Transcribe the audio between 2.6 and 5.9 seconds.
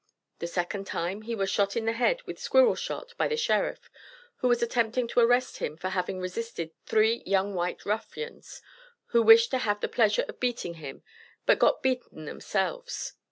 shot by the sheriff, who was attempting to arrest him for